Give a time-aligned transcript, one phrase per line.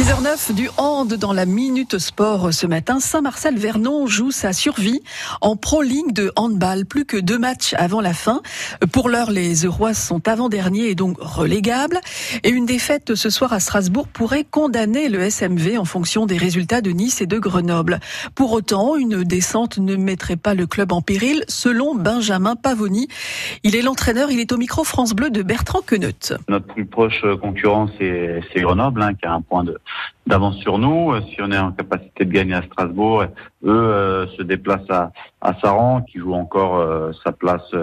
[0.00, 3.00] 6h09 du hand dans la Minute Sport ce matin.
[3.00, 5.02] Saint-Marcel-Vernon joue sa survie
[5.42, 6.86] en Pro League de handball.
[6.86, 8.40] Plus que deux matchs avant la fin.
[8.92, 12.00] Pour l'heure, les Eurois sont avant-derniers et donc relégables.
[12.44, 16.80] Et une défaite ce soir à Strasbourg pourrait condamner le SMV en fonction des résultats
[16.80, 18.00] de Nice et de Grenoble.
[18.34, 23.08] Pour autant, une descente ne mettrait pas le club en péril, selon Benjamin Pavoni.
[23.64, 26.38] Il est l'entraîneur, il est au micro France Bleu de Bertrand Queneut.
[26.48, 29.78] Notre plus proche concurrent, c'est Grenoble, hein, qui a un point de
[30.26, 31.12] d'avance sur nous.
[31.12, 35.12] Euh, si on est en capacité de gagner à Strasbourg, eux euh, se déplacent à,
[35.40, 37.74] à Saran, qui joue encore euh, sa place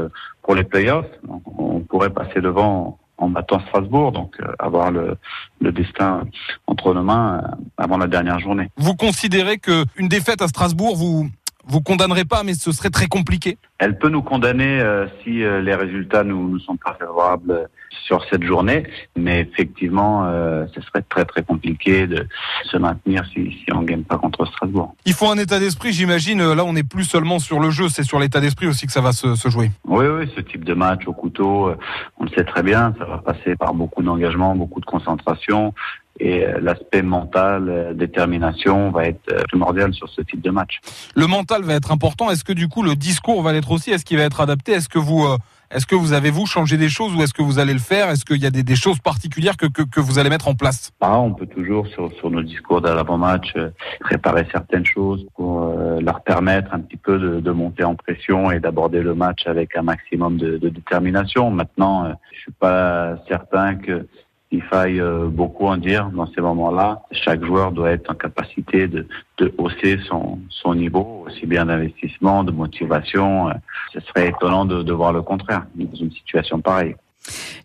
[0.42, 1.10] pour les playoffs.
[1.24, 5.18] Donc, on pourrait passer devant en battant Strasbourg, donc avoir le,
[5.60, 6.22] le, destin
[6.68, 7.42] entre nos mains
[7.76, 8.70] avant la dernière journée.
[8.78, 11.28] Vous considérez que une défaite à Strasbourg vous
[11.68, 13.58] vous condamnerez pas, mais ce serait très compliqué.
[13.80, 17.70] Elle peut nous condamner euh, si euh, les résultats nous, nous sont pas favorables
[18.06, 18.84] sur cette journée,
[19.16, 22.28] mais effectivement, euh, ce serait très très compliqué de
[22.64, 24.96] se maintenir si, si on gagne pas contre Strasbourg.
[25.06, 26.54] Il faut un état d'esprit, j'imagine.
[26.54, 29.02] Là, on n'est plus seulement sur le jeu, c'est sur l'état d'esprit aussi que ça
[29.02, 29.72] va se, se, jouer.
[29.86, 31.72] Oui, oui, ce type de match au couteau,
[32.18, 35.74] on le sait très bien, ça va passer par beaucoup d'engagement, beaucoup de concentration
[36.20, 40.80] et euh, l'aspect mental, euh, détermination va être euh, primordial sur ce type de match.
[41.16, 42.30] Le mental va être important.
[42.32, 43.92] Est-ce que du coup le discours va l'être aussi?
[43.92, 44.74] Est-ce qu'il va être adapté?
[44.74, 45.26] Est-ce que vous
[45.70, 48.10] est-ce que vous avez vous changé des choses ou est-ce que vous allez le faire?
[48.10, 50.56] Est-ce qu'il y a des, des, choses particulières que, que, que, vous allez mettre en
[50.56, 50.94] place?
[51.02, 53.54] Ah, On peut toujours sur, sur nos discours d'avant-match
[54.00, 58.62] préparer certaines choses pour leur permettre un petit peu de, de monter en pression et
[58.62, 61.52] d'aborder le match avec un maximum de, de détermination.
[61.52, 64.08] Maintenant, je suis pas certain que
[64.52, 67.02] il faille euh, beaucoup en dire dans ces moments-là.
[67.12, 72.44] Chaque joueur doit être en capacité de, de hausser son, son niveau, aussi bien d'investissement,
[72.44, 73.50] de motivation.
[73.94, 76.96] Ce serait étonnant de, de voir le contraire dans une situation pareille.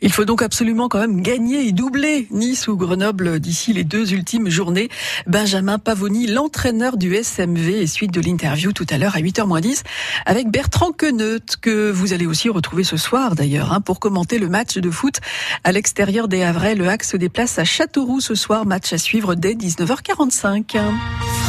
[0.01, 4.13] Il faut donc absolument quand même gagner et doubler Nice ou Grenoble d'ici les deux
[4.13, 4.89] ultimes journées.
[5.27, 9.83] Benjamin Pavoni, l'entraîneur du SMV, et suite de l'interview tout à l'heure à 8h10
[10.27, 14.49] avec Bertrand Queneut, que vous allez aussi retrouver ce soir d'ailleurs, hein, pour commenter le
[14.49, 15.21] match de foot
[15.65, 16.75] à l'extérieur des Havrais.
[16.75, 20.79] Le Hack se déplace à Châteauroux ce soir, match à suivre dès 19h45.